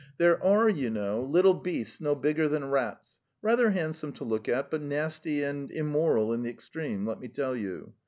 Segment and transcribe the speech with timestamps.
[0.17, 4.71] There are, you know, little beasts no bigger than rats, rather handsome to look at,
[4.71, 7.93] but nasty and immoral in the extreme, let me tell you.